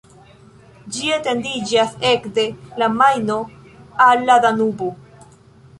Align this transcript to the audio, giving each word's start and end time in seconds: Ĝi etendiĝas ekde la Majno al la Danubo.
Ĝi 0.95 1.11
etendiĝas 1.17 1.93
ekde 2.13 2.47
la 2.83 2.89
Majno 2.97 3.39
al 4.09 4.27
la 4.31 4.41
Danubo. 4.49 4.91